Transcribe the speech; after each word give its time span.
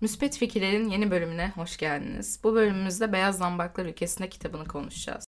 Müspet 0.00 0.38
Fikirlerin 0.38 0.88
yeni 0.88 1.10
bölümüne 1.10 1.52
hoş 1.54 1.76
geldiniz. 1.76 2.40
Bu 2.44 2.54
bölümümüzde 2.54 3.12
Beyaz 3.12 3.38
Zambaklar 3.38 3.86
Ülkesinde 3.86 4.28
kitabını 4.28 4.64
konuşacağız. 4.64 5.24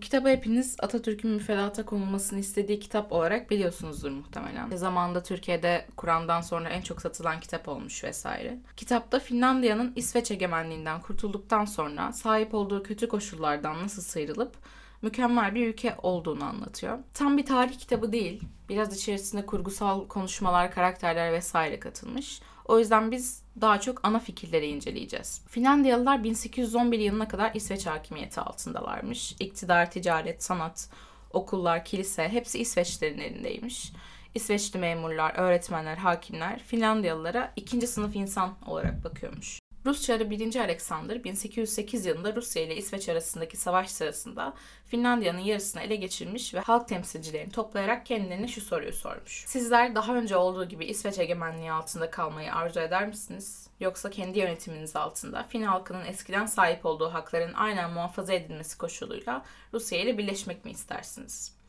Kitabı 0.00 0.28
hepiniz 0.28 0.76
Atatürk'ün 0.80 1.30
müfredata 1.30 1.84
konulmasını 1.84 2.38
istediği 2.38 2.80
kitap 2.80 3.12
olarak 3.12 3.50
biliyorsunuzdur 3.50 4.10
muhtemelen. 4.10 4.76
Zamanında 4.76 5.22
Türkiye'de 5.22 5.86
Kur'an'dan 5.96 6.40
sonra 6.40 6.68
en 6.68 6.80
çok 6.80 7.02
satılan 7.02 7.40
kitap 7.40 7.68
olmuş 7.68 8.04
vesaire. 8.04 8.58
Kitapta 8.76 9.18
Finlandiya'nın 9.18 9.92
İsveç 9.96 10.30
egemenliğinden 10.30 11.00
kurtulduktan 11.00 11.64
sonra 11.64 12.12
sahip 12.12 12.54
olduğu 12.54 12.82
kötü 12.82 13.08
koşullardan 13.08 13.82
nasıl 13.82 14.02
sıyrılıp 14.02 14.56
mükemmel 15.02 15.54
bir 15.54 15.66
ülke 15.66 15.94
olduğunu 16.02 16.44
anlatıyor. 16.44 16.98
Tam 17.14 17.38
bir 17.38 17.46
tarih 17.46 17.78
kitabı 17.78 18.12
değil. 18.12 18.42
Biraz 18.68 18.96
içerisinde 18.96 19.46
kurgusal 19.46 20.08
konuşmalar, 20.08 20.72
karakterler 20.72 21.32
vesaire 21.32 21.80
katılmış. 21.80 22.40
O 22.64 22.78
yüzden 22.78 23.10
biz 23.10 23.42
daha 23.60 23.80
çok 23.80 24.00
ana 24.02 24.18
fikirleri 24.18 24.66
inceleyeceğiz. 24.66 25.42
Finlandiyalılar 25.48 26.24
1811 26.24 26.98
yılına 26.98 27.28
kadar 27.28 27.50
İsveç 27.54 27.86
hakimiyeti 27.86 28.40
altındalarmış. 28.40 29.36
İktidar, 29.40 29.90
ticaret, 29.90 30.44
sanat, 30.44 30.90
okullar, 31.32 31.84
kilise 31.84 32.28
hepsi 32.28 32.58
İsveçlerin 32.58 33.18
elindeymiş. 33.18 33.92
İsveçli 34.34 34.78
memurlar, 34.78 35.34
öğretmenler, 35.34 35.96
hakimler 35.96 36.58
Finlandiyalılara 36.58 37.52
ikinci 37.56 37.86
sınıf 37.86 38.16
insan 38.16 38.54
olarak 38.66 39.04
bakıyormuş. 39.04 39.60
Rus 39.86 40.02
Çarı 40.02 40.30
1. 40.30 40.56
Alexander 40.56 41.24
1808 41.24 42.06
yılında 42.06 42.36
Rusya 42.36 42.62
ile 42.62 42.76
İsveç 42.76 43.08
arasındaki 43.08 43.56
savaş 43.56 43.90
sırasında 43.90 44.54
Finlandiya'nın 44.86 45.38
yarısını 45.38 45.82
ele 45.82 45.96
geçirmiş 45.96 46.54
ve 46.54 46.60
halk 46.60 46.88
temsilcilerini 46.88 47.52
toplayarak 47.52 48.06
kendilerine 48.06 48.48
şu 48.48 48.60
soruyu 48.60 48.92
sormuş. 48.92 49.44
Sizler 49.46 49.94
daha 49.94 50.14
önce 50.14 50.36
olduğu 50.36 50.64
gibi 50.64 50.84
İsveç 50.84 51.18
egemenliği 51.18 51.72
altında 51.72 52.10
kalmayı 52.10 52.54
arzu 52.54 52.80
eder 52.80 53.08
misiniz? 53.08 53.66
Yoksa 53.80 54.10
kendi 54.10 54.38
yönetiminiz 54.38 54.96
altında 54.96 55.42
Fin 55.42 55.62
halkının 55.62 56.04
eskiden 56.04 56.46
sahip 56.46 56.86
olduğu 56.86 57.14
hakların 57.14 57.54
aynen 57.54 57.90
muhafaza 57.90 58.32
edilmesi 58.32 58.78
koşuluyla 58.78 59.44
Rusya 59.74 59.98
ile 60.00 60.18
birleşmek 60.18 60.64
mi 60.64 60.70
istersiniz? 60.70 61.60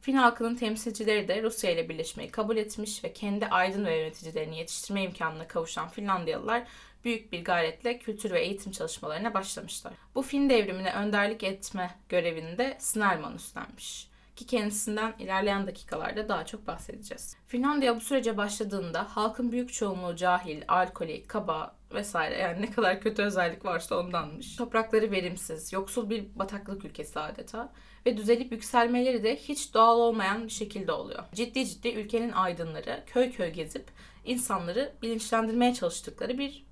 Fin 0.00 0.14
halkının 0.14 0.54
temsilcileri 0.54 1.28
de 1.28 1.42
Rusya 1.42 1.70
ile 1.70 1.88
birleşmeyi 1.88 2.30
kabul 2.30 2.56
etmiş 2.56 3.04
ve 3.04 3.12
kendi 3.12 3.46
aydın 3.46 3.84
ve 3.84 3.96
yöneticilerini 3.96 4.58
yetiştirme 4.58 5.02
imkanına 5.02 5.48
kavuşan 5.48 5.88
Finlandiyalılar 5.88 6.66
büyük 7.04 7.32
bir 7.32 7.44
gayretle 7.44 7.98
kültür 7.98 8.30
ve 8.30 8.40
eğitim 8.40 8.72
çalışmalarına 8.72 9.34
başlamışlar. 9.34 9.92
Bu 10.14 10.22
Fin 10.22 10.50
devrimine 10.50 10.92
önderlik 10.92 11.42
etme 11.42 11.90
görevini 12.08 12.58
de 12.58 12.76
Snellman 12.78 13.34
üstlenmiş 13.34 14.14
ki 14.36 14.46
kendisinden 14.46 15.14
ilerleyen 15.18 15.66
dakikalarda 15.66 16.28
daha 16.28 16.46
çok 16.46 16.66
bahsedeceğiz. 16.66 17.36
Finlandiya 17.46 17.96
bu 17.96 18.00
sürece 18.00 18.36
başladığında 18.36 19.16
halkın 19.16 19.52
büyük 19.52 19.72
çoğunluğu 19.72 20.16
cahil, 20.16 20.62
alkolik, 20.68 21.28
kaba 21.28 21.76
vesaire 21.94 22.38
yani 22.38 22.62
ne 22.62 22.70
kadar 22.70 23.00
kötü 23.00 23.22
özellik 23.22 23.64
varsa 23.64 23.98
ondanmış. 23.98 24.56
Toprakları 24.56 25.10
verimsiz, 25.10 25.72
yoksul 25.72 26.10
bir 26.10 26.26
bataklık 26.34 26.84
ülkesi 26.84 27.20
adeta 27.20 27.72
ve 28.06 28.16
düzelip 28.16 28.52
yükselmeleri 28.52 29.22
de 29.22 29.36
hiç 29.36 29.74
doğal 29.74 29.98
olmayan 29.98 30.44
bir 30.44 30.52
şekilde 30.52 30.92
oluyor. 30.92 31.24
Ciddi 31.34 31.66
ciddi 31.66 31.88
ülkenin 31.88 32.32
aydınları 32.32 33.02
köy 33.06 33.32
köy 33.32 33.50
gezip 33.50 33.90
insanları 34.24 34.92
bilinçlendirmeye 35.02 35.74
çalıştıkları 35.74 36.38
bir 36.38 36.64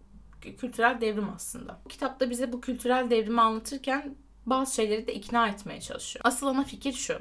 kültürel 0.43 1.01
devrim 1.01 1.31
aslında. 1.37 1.79
Kitapta 1.89 2.31
bize 2.31 2.53
bu 2.53 2.61
kültürel 2.61 3.11
devrimi 3.11 3.41
anlatırken 3.41 4.15
bazı 4.47 4.75
şeyleri 4.75 5.07
de 5.07 5.15
ikna 5.15 5.49
etmeye 5.49 5.81
çalışıyor. 5.81 6.23
Asıl 6.25 6.47
ana 6.47 6.65
fikir 6.65 6.93
şu. 6.93 7.19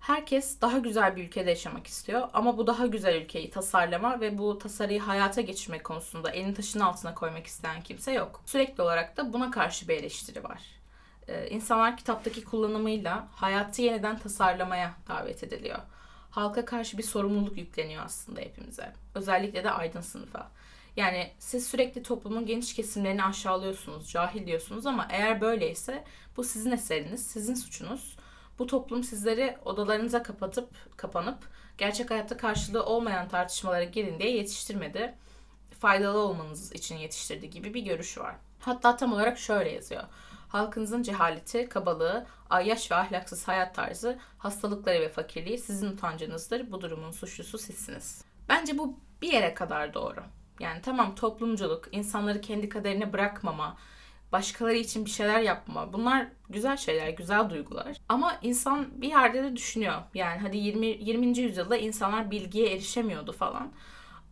Herkes 0.00 0.60
daha 0.60 0.78
güzel 0.78 1.16
bir 1.16 1.24
ülkede 1.24 1.50
yaşamak 1.50 1.86
istiyor 1.86 2.28
ama 2.32 2.58
bu 2.58 2.66
daha 2.66 2.86
güzel 2.86 3.14
ülkeyi 3.22 3.50
tasarlama 3.50 4.20
ve 4.20 4.38
bu 4.38 4.58
tasarıyı 4.58 5.00
hayata 5.00 5.40
geçirmek 5.40 5.84
konusunda 5.84 6.30
elini 6.30 6.54
taşın 6.54 6.80
altına 6.80 7.14
koymak 7.14 7.46
isteyen 7.46 7.82
kimse 7.82 8.12
yok. 8.12 8.42
Sürekli 8.46 8.82
olarak 8.82 9.16
da 9.16 9.32
buna 9.32 9.50
karşı 9.50 9.88
bir 9.88 9.96
eleştiri 9.96 10.44
var. 10.44 10.62
Ee, 11.28 11.48
insanlar 11.48 11.96
kitaptaki 11.96 12.44
kullanımıyla 12.44 13.28
hayatı 13.32 13.82
yeniden 13.82 14.18
tasarlamaya 14.18 14.94
davet 15.08 15.42
ediliyor. 15.44 15.78
Halka 16.30 16.64
karşı 16.64 16.98
bir 16.98 17.02
sorumluluk 17.02 17.56
yükleniyor 17.56 18.04
aslında 18.04 18.40
hepimize. 18.40 18.92
Özellikle 19.14 19.64
de 19.64 19.70
aydın 19.70 20.00
sınıfa. 20.00 20.50
Yani 20.96 21.32
siz 21.38 21.66
sürekli 21.66 22.02
toplumun 22.02 22.46
geniş 22.46 22.74
kesimlerini 22.74 23.24
aşağılıyorsunuz, 23.24 24.10
cahil 24.10 24.46
diyorsunuz 24.46 24.86
ama 24.86 25.08
eğer 25.10 25.40
böyleyse 25.40 26.04
bu 26.36 26.44
sizin 26.44 26.70
eseriniz, 26.70 27.26
sizin 27.26 27.54
suçunuz. 27.54 28.16
Bu 28.58 28.66
toplum 28.66 29.04
sizleri 29.04 29.56
odalarınıza 29.64 30.22
kapatıp 30.22 30.68
kapanıp 30.96 31.38
gerçek 31.78 32.10
hayatta 32.10 32.36
karşılığı 32.36 32.86
olmayan 32.86 33.28
tartışmalara 33.28 33.84
girin 33.84 34.18
diye 34.18 34.36
yetiştirmedi. 34.36 35.14
Faydalı 35.80 36.18
olmanız 36.18 36.72
için 36.72 36.96
yetiştirdi 36.96 37.50
gibi 37.50 37.74
bir 37.74 37.82
görüş 37.82 38.18
var. 38.18 38.34
Hatta 38.60 38.96
tam 38.96 39.12
olarak 39.12 39.38
şöyle 39.38 39.70
yazıyor. 39.70 40.02
Halkınızın 40.48 41.02
cehaleti, 41.02 41.68
kabalığı, 41.68 42.26
ayyaş 42.50 42.90
ve 42.90 42.94
ahlaksız 42.94 43.48
hayat 43.48 43.74
tarzı, 43.74 44.18
hastalıkları 44.38 45.00
ve 45.00 45.08
fakirliği 45.08 45.58
sizin 45.58 45.86
utancınızdır. 45.86 46.72
Bu 46.72 46.80
durumun 46.80 47.10
suçlusu 47.10 47.58
sizsiniz. 47.58 48.24
Bence 48.48 48.78
bu 48.78 48.98
bir 49.22 49.32
yere 49.32 49.54
kadar 49.54 49.94
doğru. 49.94 50.20
Yani 50.60 50.82
tamam 50.82 51.14
toplumculuk, 51.14 51.88
insanları 51.92 52.40
kendi 52.40 52.68
kaderine 52.68 53.12
bırakmama, 53.12 53.76
başkaları 54.32 54.76
için 54.76 55.04
bir 55.04 55.10
şeyler 55.10 55.40
yapma. 55.40 55.92
Bunlar 55.92 56.26
güzel 56.50 56.76
şeyler, 56.76 57.08
güzel 57.08 57.50
duygular. 57.50 57.96
Ama 58.08 58.38
insan 58.42 59.02
bir 59.02 59.08
yerde 59.08 59.42
de 59.42 59.56
düşünüyor. 59.56 60.02
Yani 60.14 60.40
hadi 60.40 60.56
20 60.56 60.86
20. 60.86 61.38
yüzyılda 61.38 61.76
insanlar 61.76 62.30
bilgiye 62.30 62.72
erişemiyordu 62.72 63.32
falan. 63.32 63.72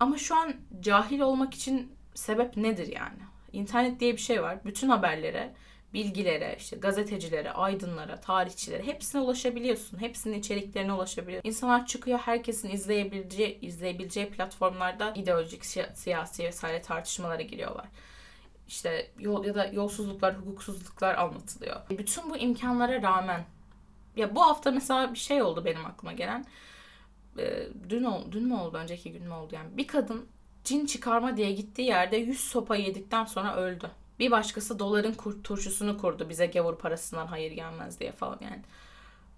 Ama 0.01 0.19
şu 0.19 0.37
an 0.37 0.55
cahil 0.81 1.21
olmak 1.21 1.55
için 1.55 1.93
sebep 2.15 2.57
nedir 2.57 2.87
yani? 2.87 3.19
İnternet 3.53 4.01
diye 4.01 4.13
bir 4.13 4.21
şey 4.21 4.43
var. 4.43 4.59
Bütün 4.65 4.89
haberlere, 4.89 5.55
bilgilere, 5.95 6.57
işte 6.59 6.77
gazetecilere, 6.77 7.53
aydınlara, 7.53 8.21
tarihçilere 8.21 8.87
hepsine 8.87 9.21
ulaşabiliyorsun. 9.21 10.01
Hepsinin 10.01 10.39
içeriklerine 10.39 10.93
ulaşabiliyorsun. 10.93 11.49
İnsanlar 11.49 11.87
çıkıyor 11.87 12.19
herkesin 12.19 12.71
izleyebileceği, 12.71 13.61
izleyebileceği 13.61 14.31
platformlarda 14.31 15.13
ideolojik, 15.15 15.65
siyasi 15.95 16.45
vesaire 16.45 16.83
tartışmalara 16.83 17.43
giriyorlar. 17.43 17.87
İşte 18.69 19.11
yol 19.19 19.45
ya 19.45 19.55
da 19.55 19.67
yolsuzluklar, 19.67 20.37
hukuksuzluklar 20.37 21.15
anlatılıyor. 21.15 21.77
Bütün 21.91 22.31
bu 22.31 22.37
imkanlara 22.37 23.03
rağmen 23.03 23.45
ya 24.17 24.35
bu 24.35 24.43
hafta 24.43 24.71
mesela 24.71 25.13
bir 25.15 25.19
şey 25.19 25.43
oldu 25.43 25.65
benim 25.65 25.87
aklıma 25.87 26.13
gelen. 26.13 26.45
Ee, 27.39 27.69
dün, 27.89 28.07
dün 28.33 28.45
mü 28.45 28.55
oldu, 28.55 28.77
önceki 28.77 29.13
gün 29.13 29.23
mü 29.23 29.33
oldu 29.33 29.55
yani. 29.55 29.77
Bir 29.77 29.87
kadın 29.87 30.27
cin 30.65 30.87
çıkarma 30.87 31.37
diye 31.37 31.53
gittiği 31.53 31.83
yerde 31.83 32.17
100 32.17 32.41
sopa 32.41 32.77
yedikten 32.77 33.25
sonra 33.25 33.57
öldü. 33.57 33.91
Bir 34.19 34.31
başkası 34.31 34.79
doların 34.79 35.13
kur, 35.13 35.43
turşusunu 35.43 35.99
kurdu 35.99 36.29
bize 36.29 36.47
gavur 36.47 36.77
parasından 36.77 37.27
hayır 37.27 37.53
gelmez 37.53 38.01
diye 38.01 38.13
falan 38.13 38.39
yani. 38.41 38.63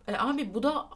E, 0.08 0.18
abi 0.18 0.54
bu 0.54 0.62
da 0.62 0.88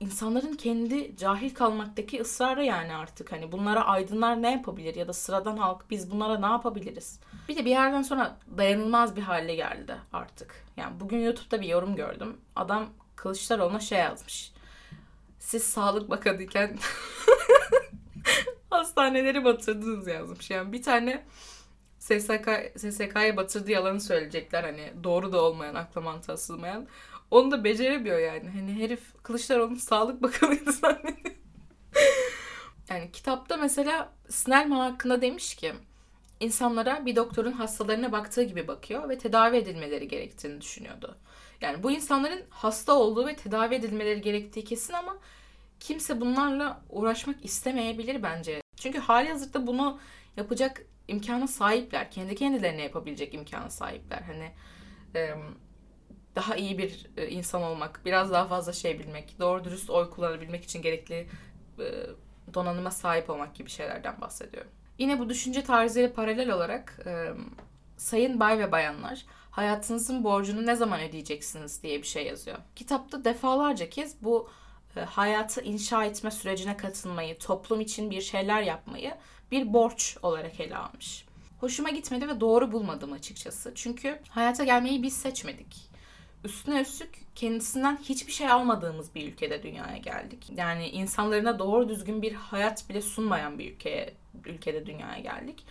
insanların 0.00 0.54
kendi 0.54 1.16
cahil 1.16 1.54
kalmaktaki 1.54 2.20
ısrarı 2.20 2.64
yani 2.64 2.94
artık 2.94 3.32
hani 3.32 3.52
bunlara 3.52 3.84
aydınlar 3.84 4.42
ne 4.42 4.52
yapabilir 4.52 4.94
ya 4.94 5.08
da 5.08 5.12
sıradan 5.12 5.56
halk 5.56 5.90
biz 5.90 6.10
bunlara 6.10 6.38
ne 6.38 6.46
yapabiliriz? 6.46 7.20
Bir 7.48 7.56
de 7.56 7.64
bir 7.64 7.70
yerden 7.70 8.02
sonra 8.02 8.36
dayanılmaz 8.56 9.16
bir 9.16 9.22
hale 9.22 9.54
geldi 9.54 9.96
artık. 10.12 10.64
Yani 10.76 11.00
bugün 11.00 11.18
YouTube'da 11.18 11.60
bir 11.60 11.68
yorum 11.68 11.96
gördüm. 11.96 12.36
Adam 12.56 12.86
Kılıçdaroğlu'na 13.16 13.80
şey 13.80 13.98
yazmış. 13.98 14.52
Siz 15.38 15.62
Sağlık 15.62 16.10
Bakanıyken 16.10 16.78
hastaneleri 18.70 19.44
batırdınız 19.44 20.06
yazmış. 20.06 20.50
Yani 20.50 20.72
bir 20.72 20.82
tane 20.82 21.24
SSK, 22.02 22.48
SSK'ya 22.76 23.36
batırdığı 23.36 23.70
yalanı 23.70 24.00
söyleyecekler 24.00 24.64
hani 24.64 24.92
doğru 25.04 25.32
da 25.32 25.42
olmayan 25.42 25.74
akla 25.74 26.00
mantığa 26.00 26.36
sığmayan. 26.36 26.86
Onu 27.30 27.50
da 27.50 27.64
beceremiyor 27.64 28.18
yani. 28.18 28.48
Hani 28.48 28.74
herif 28.74 29.22
Kılıçdaroğlu'nun 29.22 29.74
sağlık 29.74 30.22
bakanıydı 30.22 30.72
zannediyor. 30.82 31.34
yani 32.88 33.12
kitapta 33.12 33.56
mesela 33.56 34.12
Snellman 34.28 34.90
hakkında 34.90 35.22
demiş 35.22 35.54
ki 35.54 35.72
insanlara 36.40 37.06
bir 37.06 37.16
doktorun 37.16 37.52
hastalarına 37.52 38.12
baktığı 38.12 38.42
gibi 38.42 38.68
bakıyor 38.68 39.08
ve 39.08 39.18
tedavi 39.18 39.56
edilmeleri 39.56 40.08
gerektiğini 40.08 40.60
düşünüyordu. 40.60 41.16
Yani 41.60 41.82
bu 41.82 41.90
insanların 41.90 42.42
hasta 42.50 42.92
olduğu 42.92 43.26
ve 43.26 43.36
tedavi 43.36 43.74
edilmeleri 43.74 44.20
gerektiği 44.20 44.64
kesin 44.64 44.92
ama 44.92 45.18
kimse 45.80 46.20
bunlarla 46.20 46.82
uğraşmak 46.88 47.44
istemeyebilir 47.44 48.22
bence. 48.22 48.62
Çünkü 48.76 48.98
hali 48.98 49.28
hazırda 49.28 49.66
bunu 49.66 49.98
yapacak 50.36 50.86
imkana 51.08 51.46
sahipler. 51.46 52.10
Kendi 52.10 52.34
kendilerine 52.34 52.82
yapabilecek 52.82 53.34
imkana 53.34 53.70
sahipler. 53.70 54.22
Hani 54.22 54.52
daha 56.36 56.56
iyi 56.56 56.78
bir 56.78 57.06
insan 57.28 57.62
olmak, 57.62 58.00
biraz 58.04 58.32
daha 58.32 58.46
fazla 58.46 58.72
şey 58.72 58.98
bilmek, 58.98 59.40
doğru 59.40 59.64
dürüst 59.64 59.90
oy 59.90 60.10
kullanabilmek 60.10 60.64
için 60.64 60.82
gerekli 60.82 61.26
donanıma 62.54 62.90
sahip 62.90 63.30
olmak 63.30 63.54
gibi 63.54 63.70
şeylerden 63.70 64.20
bahsediyorum. 64.20 64.70
Yine 64.98 65.18
bu 65.18 65.28
düşünce 65.28 65.64
tarzıyla 65.64 66.12
paralel 66.12 66.50
olarak 66.50 67.06
sayın 67.96 68.40
bay 68.40 68.58
ve 68.58 68.72
bayanlar 68.72 69.24
hayatınızın 69.50 70.24
borcunu 70.24 70.66
ne 70.66 70.76
zaman 70.76 71.00
ödeyeceksiniz 71.00 71.82
diye 71.82 71.98
bir 71.98 72.06
şey 72.06 72.26
yazıyor. 72.26 72.58
Kitapta 72.76 73.24
defalarca 73.24 73.90
kez 73.90 74.22
bu 74.22 74.50
e, 74.96 75.00
hayatı 75.00 75.60
inşa 75.60 76.04
etme 76.04 76.30
sürecine 76.30 76.76
katılmayı, 76.76 77.38
toplum 77.38 77.80
için 77.80 78.10
bir 78.10 78.20
şeyler 78.20 78.62
yapmayı 78.62 79.14
bir 79.52 79.72
borç 79.72 80.16
olarak 80.22 80.60
ele 80.60 80.76
almış. 80.76 81.24
Hoşuma 81.60 81.90
gitmedi 81.90 82.28
ve 82.28 82.40
doğru 82.40 82.72
bulmadım 82.72 83.12
açıkçası. 83.12 83.72
Çünkü 83.74 84.18
hayata 84.28 84.64
gelmeyi 84.64 85.02
biz 85.02 85.16
seçmedik. 85.16 85.76
Üstüne 86.44 86.80
üstlük 86.80 87.22
kendisinden 87.34 87.96
hiçbir 87.96 88.32
şey 88.32 88.48
almadığımız 88.48 89.14
bir 89.14 89.32
ülkede 89.32 89.62
dünyaya 89.62 89.96
geldik. 89.96 90.50
Yani 90.56 90.88
insanlarına 90.88 91.58
doğru 91.58 91.88
düzgün 91.88 92.22
bir 92.22 92.32
hayat 92.32 92.88
bile 92.88 93.02
sunmayan 93.02 93.58
bir 93.58 93.72
ülkeye 93.72 94.14
ülkede 94.44 94.86
dünyaya 94.86 95.20
geldik. 95.20 95.66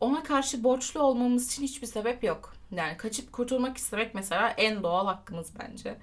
Ona 0.00 0.22
karşı 0.22 0.64
borçlu 0.64 1.00
olmamız 1.00 1.46
için 1.46 1.62
hiçbir 1.62 1.86
sebep 1.86 2.24
yok. 2.24 2.54
Yani 2.70 2.96
kaçıp 2.96 3.32
kurtulmak 3.32 3.76
istemek 3.76 4.14
mesela 4.14 4.48
en 4.48 4.82
doğal 4.82 5.06
hakkımız 5.06 5.52
bence. 5.60 5.98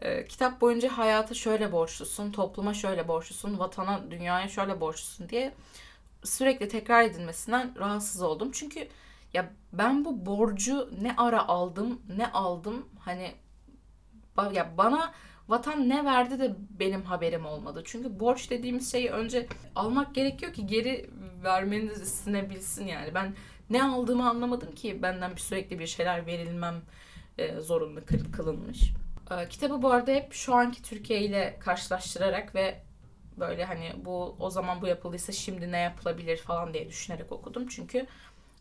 Ee, 0.00 0.24
kitap 0.24 0.60
boyunca 0.60 0.98
hayata 0.98 1.34
şöyle 1.34 1.72
borçlusun, 1.72 2.32
topluma 2.32 2.74
şöyle 2.74 3.08
borçlusun, 3.08 3.58
vatana, 3.58 4.10
dünyaya 4.10 4.48
şöyle 4.48 4.80
borçlusun 4.80 5.28
diye 5.28 5.54
sürekli 6.26 6.68
tekrar 6.68 7.02
edilmesinden 7.02 7.74
rahatsız 7.78 8.22
oldum. 8.22 8.50
Çünkü 8.52 8.88
ya 9.34 9.50
ben 9.72 10.04
bu 10.04 10.26
borcu 10.26 10.90
ne 11.02 11.16
ara 11.16 11.48
aldım, 11.48 12.00
ne 12.16 12.32
aldım 12.32 12.88
hani 12.98 13.34
ya 14.52 14.78
bana 14.78 15.12
vatan 15.48 15.88
ne 15.88 16.04
verdi 16.04 16.38
de 16.38 16.56
benim 16.70 17.02
haberim 17.02 17.46
olmadı. 17.46 17.82
Çünkü 17.84 18.20
borç 18.20 18.50
dediğimiz 18.50 18.92
şeyi 18.92 19.10
önce 19.10 19.46
almak 19.74 20.14
gerekiyor 20.14 20.52
ki 20.52 20.66
geri 20.66 21.10
vermeniz 21.44 22.00
istenebilsin 22.00 22.86
yani. 22.86 23.14
Ben 23.14 23.34
ne 23.70 23.84
aldığımı 23.84 24.28
anlamadım 24.28 24.74
ki 24.74 25.02
benden 25.02 25.30
bir 25.32 25.40
sürekli 25.40 25.78
bir 25.78 25.86
şeyler 25.86 26.26
verilmem 26.26 26.74
e, 27.38 27.60
zorunlu 27.60 28.00
kılınmış. 28.32 28.92
E, 29.30 29.48
kitabı 29.48 29.82
bu 29.82 29.90
arada 29.90 30.10
hep 30.10 30.32
şu 30.32 30.54
anki 30.54 30.82
Türkiye 30.82 31.20
ile 31.20 31.56
karşılaştırarak 31.60 32.54
ve 32.54 32.85
böyle 33.36 33.64
hani 33.64 33.92
bu 34.04 34.36
o 34.40 34.50
zaman 34.50 34.82
bu 34.82 34.86
yapıldıysa 34.86 35.32
şimdi 35.32 35.72
ne 35.72 35.78
yapılabilir 35.78 36.36
falan 36.36 36.74
diye 36.74 36.88
düşünerek 36.88 37.32
okudum. 37.32 37.68
Çünkü 37.68 38.06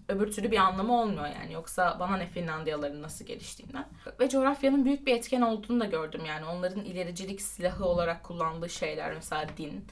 öbür 0.07 0.31
türlü 0.31 0.51
bir 0.51 0.57
anlamı 0.57 1.01
olmuyor 1.01 1.27
yani. 1.27 1.53
Yoksa 1.53 1.97
bana 1.99 2.17
ne 2.17 2.27
Finlandiyaların 2.27 3.01
nasıl 3.01 3.25
geliştiğinden. 3.25 3.85
Ve 4.19 4.29
coğrafyanın 4.29 4.85
büyük 4.85 5.07
bir 5.07 5.15
etken 5.15 5.41
olduğunu 5.41 5.79
da 5.79 5.85
gördüm 5.85 6.25
yani. 6.25 6.45
Onların 6.45 6.85
ilericilik 6.85 7.41
silahı 7.41 7.85
olarak 7.85 8.23
kullandığı 8.23 8.69
şeyler 8.69 9.13
mesela 9.13 9.47
din. 9.57 9.85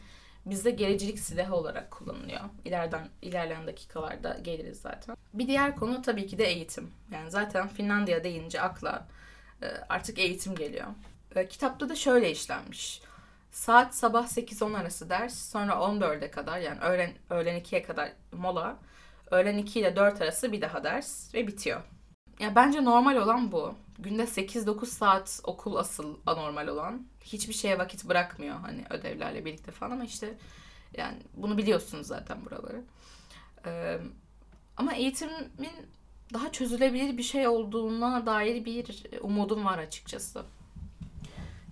Bizde 0.45 0.71
gericilik 0.71 1.19
silahı 1.19 1.55
olarak 1.55 1.91
kullanılıyor. 1.91 2.41
İleriden 2.65 3.09
ilerleyen 3.21 3.67
dakikalarda 3.67 4.37
geliriz 4.43 4.81
zaten. 4.81 5.17
Bir 5.33 5.47
diğer 5.47 5.75
konu 5.75 6.01
tabii 6.01 6.27
ki 6.27 6.37
de 6.37 6.45
eğitim. 6.45 6.91
Yani 7.11 7.31
zaten 7.31 7.67
Finlandiya 7.67 8.23
deyince 8.23 8.61
akla 8.61 9.07
e, 9.61 9.67
artık 9.89 10.19
eğitim 10.19 10.55
geliyor. 10.55 10.87
E, 11.35 11.47
kitapta 11.47 11.89
da 11.89 11.95
şöyle 11.95 12.31
işlenmiş. 12.31 13.01
Saat 13.53 13.95
sabah 13.95 14.27
8-10 14.27 14.77
arası 14.77 15.09
ders, 15.09 15.51
sonra 15.51 15.73
14'e 15.73 16.31
kadar 16.31 16.59
yani 16.59 16.79
öğlen, 16.79 17.13
öğlen 17.29 17.59
2'ye 17.59 17.83
kadar 17.83 18.11
mola, 18.31 18.77
öğlen 19.31 19.57
2 19.57 19.79
ile 19.79 19.95
4 19.95 20.21
arası 20.21 20.51
bir 20.51 20.61
daha 20.61 20.83
ders 20.83 21.33
ve 21.33 21.47
bitiyor. 21.47 21.81
Ya 22.39 22.55
bence 22.55 22.83
normal 22.83 23.15
olan 23.15 23.51
bu. 23.51 23.75
Günde 23.99 24.23
8-9 24.23 24.85
saat 24.85 25.41
okul 25.43 25.75
asıl 25.75 26.17
anormal 26.25 26.67
olan. 26.67 27.07
Hiçbir 27.21 27.53
şeye 27.53 27.79
vakit 27.79 28.05
bırakmıyor 28.05 28.55
hani 28.55 28.85
ödevlerle 28.89 29.45
birlikte 29.45 29.71
falan 29.71 29.91
ama 29.91 30.03
işte 30.03 30.37
yani 30.97 31.17
bunu 31.33 31.57
biliyorsunuz 31.57 32.07
zaten 32.07 32.45
buraları. 32.45 32.83
Ee, 33.65 33.97
ama 34.77 34.93
eğitimin 34.93 35.73
daha 36.33 36.51
çözülebilir 36.51 37.17
bir 37.17 37.23
şey 37.23 37.47
olduğuna 37.47 38.25
dair 38.25 38.65
bir 38.65 39.05
umudum 39.21 39.65
var 39.65 39.77
açıkçası. 39.77 40.45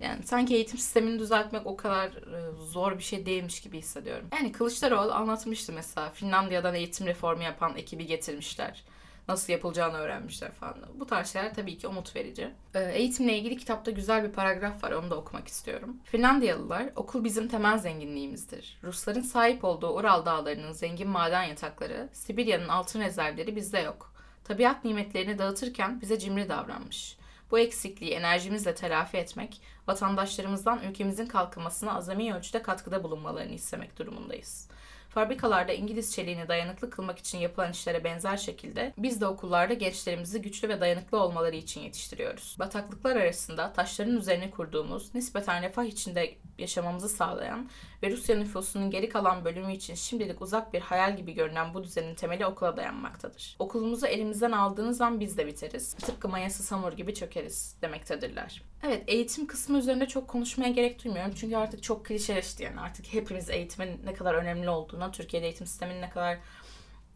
Yani 0.02 0.24
sanki 0.24 0.56
eğitim 0.56 0.78
sistemini 0.78 1.20
düzeltmek 1.20 1.68
o 1.68 1.78
kadar 1.78 2.08
e, 2.08 2.52
zor 2.66 2.98
bir 2.98 3.04
şey 3.04 3.26
değilmiş 3.26 3.62
gibi 3.62 3.78
hissediyorum. 3.78 4.28
Yani 4.34 4.52
Kılıçdaroğlu 4.52 5.14
anlatmıştı 5.14 5.74
mesela 5.74 6.10
Finlandiya'dan 6.10 6.76
eğitim 6.76 7.08
reformu 7.08 7.44
yapan 7.44 7.78
ekibi 7.78 8.06
getirmişler. 8.06 8.84
Nasıl 9.28 9.54
yapılacağını 9.54 9.98
öğrenmişler 9.98 10.52
falan. 10.52 10.76
Bu 10.96 11.06
tarz 11.06 11.34
şeyler 11.34 11.54
tabii 11.54 11.78
ki 11.78 11.88
umut 11.88 12.16
verici. 12.16 12.50
E, 12.74 12.80
eğitimle 12.84 13.38
ilgili 13.38 13.58
kitapta 13.58 13.92
güzel 13.92 14.24
bir 14.24 14.32
paragraf 14.32 14.84
var 14.84 14.92
onu 14.92 15.10
da 15.10 15.16
okumak 15.16 15.48
istiyorum. 15.48 15.98
Finlandiyalılar 16.04 16.90
okul 16.96 17.24
bizim 17.24 17.48
temel 17.48 17.78
zenginliğimizdir. 17.78 18.80
Rusların 18.84 19.22
sahip 19.22 19.64
olduğu 19.64 19.90
Ural 19.90 20.26
dağlarının 20.26 20.72
zengin 20.72 21.10
maden 21.10 21.44
yatakları, 21.44 22.10
Sibirya'nın 22.14 22.68
altın 22.68 23.02
rezervleri 23.02 23.56
bizde 23.56 23.80
yok. 23.80 24.14
Tabiat 24.44 24.86
nimetlerini 24.86 25.38
dağıtırken 25.40 26.02
bize 26.02 26.20
cimri 26.20 26.50
davranmış. 26.50 27.18
Bu 27.52 27.60
eksikliği 27.60 28.12
enerjimizle 28.12 28.76
telafi 28.76 29.18
etmek, 29.18 29.62
vatandaşlarımızdan 29.88 30.84
ülkemizin 30.84 31.26
kalkınmasına 31.26 31.96
azami 31.96 32.34
ölçüde 32.34 32.62
katkıda 32.62 33.04
bulunmalarını 33.04 33.54
istemek 33.54 34.00
durumundayız. 34.00 34.70
Fabrikalarda 35.10 35.74
İngiliz 35.74 36.14
çeliğini 36.16 36.48
dayanıklı 36.48 36.90
kılmak 36.90 37.20
için 37.20 37.38
yapılan 37.38 37.72
işlere 37.72 38.04
benzer 38.04 38.38
şekilde 38.38 38.94
biz 38.98 39.22
de 39.22 39.28
okullarda 39.28 39.74
gençlerimizi 39.74 40.42
güçlü 40.42 40.70
ve 40.70 40.82
dayanıklı 40.82 41.20
olmaları 41.20 41.56
için 41.56 41.82
yetiştiriyoruz. 41.82 42.56
Bataklıklar 42.60 43.16
arasında 43.16 43.74
taşların 43.74 44.18
üzerine 44.18 44.52
kurduğumuz, 44.52 45.16
nispeten 45.16 45.64
refah 45.64 45.84
içinde 45.84 46.36
yaşamamızı 46.58 47.10
sağlayan 47.10 47.70
ve 48.04 48.12
Rusya 48.12 48.38
nüfusunun 48.38 48.92
geri 48.92 49.10
kalan 49.10 49.46
bölümü 49.46 49.74
için 49.74 49.96
şimdilik 49.96 50.42
uzak 50.42 50.74
bir 50.74 50.82
hayal 50.82 51.18
gibi 51.18 51.34
görünen 51.34 51.74
bu 51.74 51.84
düzenin 51.84 52.16
temeli 52.16 52.46
okula 52.46 52.78
dayanmaktadır. 52.78 53.56
Okulumuzu 53.60 54.08
elimizden 54.08 54.52
aldığınız 54.52 55.02
an 55.02 55.20
biz 55.20 55.38
de 55.38 55.48
biteriz. 55.48 55.94
Tıpkı 55.94 56.30
mayası 56.30 56.64
samur 56.64 56.94
gibi 56.94 57.14
çökeriz 57.14 57.76
demektedirler. 57.82 58.62
Evet 58.84 59.04
eğitim 59.08 59.48
kısmı 59.48 59.78
üzerinde 59.78 60.06
çok 60.08 60.28
konuşmaya 60.28 60.72
gerek 60.72 61.04
duymuyorum. 61.04 61.34
Çünkü 61.36 61.56
artık 61.56 61.84
çok 61.84 62.06
klişeleşti 62.06 62.64
yani. 62.64 62.80
Artık 62.80 63.14
hepimiz 63.14 63.50
eğitimin 63.50 64.02
ne 64.06 64.14
kadar 64.14 64.34
önemli 64.34 64.70
olduğunu, 64.70 65.12
Türkiye'de 65.12 65.46
eğitim 65.46 65.68
sisteminin 65.68 66.02
ne 66.02 66.10
kadar 66.10 66.38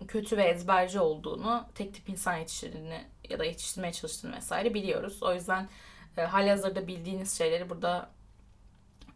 kötü 0.08 0.38
ve 0.38 0.44
ezberci 0.44 1.00
olduğunu, 1.00 1.66
tek 1.76 1.94
tip 1.94 2.10
insan 2.10 2.38
yetiştirdiğini 2.38 3.02
ya 3.30 3.40
da 3.40 3.46
yetiştirmeye 3.46 3.94
çalıştığını 3.94 4.36
vesaire 4.36 4.74
biliyoruz. 4.74 5.24
O 5.24 5.34
yüzden 5.34 5.70
e, 6.18 6.22
hali 6.22 6.50
hazırda 6.50 6.88
bildiğiniz 6.88 7.38
şeyleri 7.38 7.70
burada 7.70 8.10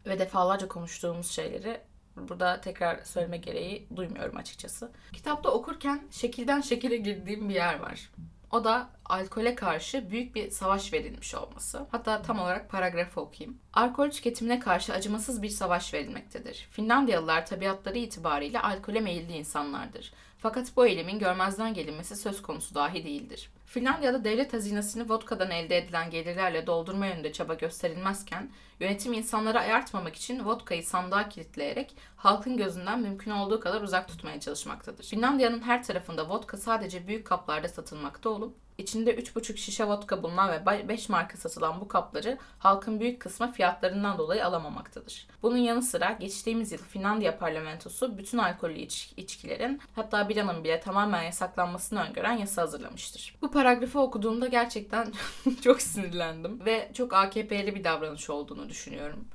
ve 0.05 0.19
defalarca 0.19 0.67
konuştuğumuz 0.67 1.31
şeyleri 1.31 1.81
burada 2.15 2.61
tekrar 2.61 3.03
söyleme 3.03 3.37
gereği 3.37 3.87
duymuyorum 3.95 4.37
açıkçası. 4.37 4.91
Kitapta 5.13 5.49
okurken 5.49 6.03
şekilden 6.11 6.61
şekile 6.61 6.97
girdiğim 6.97 7.49
bir 7.49 7.55
yer 7.55 7.79
var. 7.79 8.09
O 8.51 8.63
da 8.63 8.89
alkole 9.05 9.55
karşı 9.55 10.11
büyük 10.11 10.35
bir 10.35 10.51
savaş 10.51 10.93
verilmiş 10.93 11.35
olması. 11.35 11.85
Hatta 11.91 12.21
tam 12.21 12.39
olarak 12.39 12.69
paragrafı 12.69 13.21
okuyayım. 13.21 13.59
Alkol 13.73 14.09
tüketimine 14.09 14.59
karşı 14.59 14.93
acımasız 14.93 15.41
bir 15.41 15.49
savaş 15.49 15.93
verilmektedir. 15.93 16.68
Finlandiyalılar 16.71 17.45
tabiatları 17.45 17.97
itibariyle 17.97 18.59
alkole 18.59 18.99
meyilli 18.99 19.33
insanlardır. 19.33 20.13
Fakat 20.41 20.75
bu 20.75 20.85
eylemin 20.87 21.19
görmezden 21.19 21.73
gelinmesi 21.73 22.15
söz 22.15 22.41
konusu 22.41 22.75
dahi 22.75 23.03
değildir. 23.03 23.49
Finlandiya'da 23.65 24.23
devlet 24.23 24.53
hazinesini 24.53 25.09
vodkadan 25.09 25.51
elde 25.51 25.77
edilen 25.77 26.09
gelirlerle 26.09 26.67
doldurma 26.67 27.05
yönünde 27.07 27.33
çaba 27.33 27.53
gösterilmezken, 27.53 28.51
yönetim 28.79 29.13
insanları 29.13 29.59
ayartmamak 29.59 30.15
için 30.15 30.45
vodkayı 30.45 30.83
sandığa 30.83 31.29
kilitleyerek 31.29 31.95
halkın 32.17 32.57
gözünden 32.57 32.99
mümkün 32.99 33.31
olduğu 33.31 33.59
kadar 33.59 33.81
uzak 33.81 34.07
tutmaya 34.07 34.39
çalışmaktadır. 34.39 35.03
Finlandiya'nın 35.03 35.61
her 35.61 35.83
tarafında 35.83 36.29
vodka 36.29 36.57
sadece 36.57 37.07
büyük 37.07 37.27
kaplarda 37.27 37.67
satılmakta 37.67 38.29
olup, 38.29 38.55
İçinde 38.80 39.16
3,5 39.16 39.57
şişe 39.57 39.88
vodka 39.88 40.24
bulunan 40.24 40.52
ve 40.52 40.88
5 40.88 41.09
marka 41.09 41.38
satılan 41.38 41.81
bu 41.81 41.88
kapları 41.88 42.38
halkın 42.59 43.00
büyük 43.00 43.21
kısmı 43.21 43.52
fiyatlarından 43.52 44.18
dolayı 44.18 44.45
alamamaktadır. 44.45 45.28
Bunun 45.44 45.57
yanı 45.57 45.81
sıra 45.81 46.12
geçtiğimiz 46.12 46.71
yıl 46.71 46.80
Finlandiya 46.80 47.38
parlamentosu 47.38 48.18
bütün 48.18 48.38
alkollü 48.38 48.80
iç- 48.80 49.14
içkilerin 49.18 49.81
hatta 49.95 50.30
biranın 50.30 50.64
bile 50.64 50.80
tamamen 50.80 51.24
yasaklanmasını 51.24 52.04
öngören 52.04 52.38
yasa 52.38 52.62
hazırlamıştır. 52.62 53.36
Bu 53.42 53.52
paragrafı 53.52 54.00
okuduğumda 54.00 54.48
gerçekten 54.48 55.14
çok 55.64 55.81
sinirlendim 55.81 56.66
ve 56.66 56.92
çok 56.94 57.14
AKP'li 57.14 57.76
bir 57.76 57.83
davranış 57.83 58.30
olduğunu 58.30 58.69
düşünüyorum. 58.69 59.28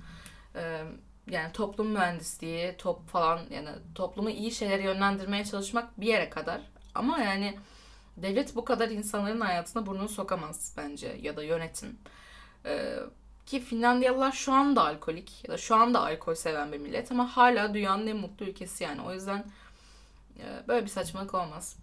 Ee, 0.56 0.82
yani 1.30 1.52
toplum 1.52 1.88
mühendisliği, 1.88 2.74
top 2.78 3.08
falan 3.08 3.40
yani 3.50 3.68
toplumu 3.94 4.30
iyi 4.30 4.52
şeylere 4.52 4.82
yönlendirmeye 4.82 5.44
çalışmak 5.44 6.00
bir 6.00 6.06
yere 6.06 6.30
kadar 6.30 6.60
ama 6.94 7.18
yani 7.18 7.58
Devlet 8.16 8.56
bu 8.56 8.64
kadar 8.64 8.88
insanların 8.88 9.40
hayatına 9.40 9.86
burnunu 9.86 10.08
sokamaz 10.08 10.74
bence 10.76 11.18
ya 11.22 11.36
da 11.36 11.42
yönetim. 11.42 11.98
Ee, 12.66 12.98
ki 13.46 13.60
Finlandiyalılar 13.60 14.32
şu 14.32 14.52
anda 14.52 14.84
alkolik 14.84 15.44
ya 15.48 15.54
da 15.54 15.58
şu 15.58 15.76
anda 15.76 16.00
alkol 16.00 16.34
seven 16.34 16.72
bir 16.72 16.78
millet 16.78 17.12
ama 17.12 17.36
hala 17.36 17.74
dünyanın 17.74 18.06
en 18.06 18.16
mutlu 18.16 18.46
ülkesi 18.46 18.84
yani. 18.84 19.02
O 19.02 19.12
yüzden 19.12 19.44
e, 20.38 20.68
böyle 20.68 20.84
bir 20.84 20.90
saçmalık 20.90 21.34
olmaz. 21.34 21.76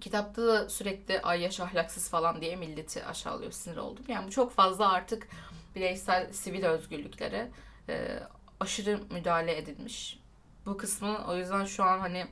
Kitapta 0.00 0.46
da 0.46 0.68
sürekli 0.68 1.20
ay 1.20 1.40
yaş 1.40 1.60
ahlaksız 1.60 2.08
falan 2.08 2.40
diye 2.40 2.56
milleti 2.56 3.04
aşağılıyor 3.04 3.52
sinir 3.52 3.76
oldum. 3.76 4.04
Yani 4.08 4.26
bu 4.26 4.30
çok 4.30 4.52
fazla 4.52 4.92
artık 4.92 5.28
bireysel 5.74 6.32
sivil 6.32 6.64
özgürlüklere 6.64 7.50
e, 7.88 8.18
aşırı 8.60 9.00
müdahale 9.10 9.58
edilmiş. 9.58 10.20
Bu 10.66 10.76
kısmı 10.76 11.26
o 11.28 11.36
yüzden 11.36 11.64
şu 11.64 11.84
an 11.84 11.98
hani 11.98 12.26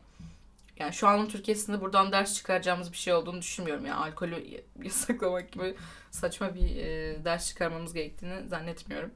Yani 0.81 0.93
şu 0.93 1.09
anın 1.09 1.27
Türkiye'sinde 1.29 1.81
buradan 1.81 2.13
ders 2.13 2.35
çıkaracağımız 2.35 2.93
bir 2.93 2.97
şey 2.97 3.15
olduğunu 3.15 3.41
düşünmüyorum. 3.41 3.87
Yani 3.87 3.97
alkolü 3.97 4.63
yasaklamak 4.83 5.53
gibi 5.53 5.75
saçma 6.11 6.55
bir 6.55 6.77
e, 6.77 7.25
ders 7.25 7.49
çıkarmamız 7.49 7.95
gerektiğini 7.95 8.49
zannetmiyorum. 8.49 9.11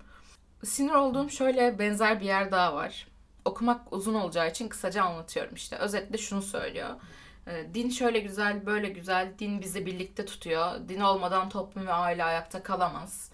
Sinir 0.64 0.92
olduğum 0.92 1.30
şöyle 1.30 1.78
benzer 1.78 2.21
bir 2.21 2.25
yer 2.25 2.52
daha 2.52 2.75
var. 2.75 3.09
Okumak 3.44 3.92
uzun 3.92 4.14
olacağı 4.14 4.50
için 4.50 4.68
kısaca 4.68 5.04
anlatıyorum 5.04 5.54
işte. 5.54 5.76
Özetle 5.76 6.18
şunu 6.18 6.42
söylüyor. 6.42 6.90
E, 7.47 7.75
din 7.75 7.90
şöyle 7.90 8.18
güzel, 8.18 8.66
böyle 8.66 8.88
güzel. 8.88 9.33
Din 9.38 9.61
bizi 9.61 9.87
birlikte 9.87 10.25
tutuyor. 10.26 10.88
Din 10.88 11.00
olmadan 11.00 11.49
toplum 11.49 11.87
ve 11.87 11.92
aile 11.92 12.25
ayakta 12.25 12.62
kalamaz. 12.62 13.30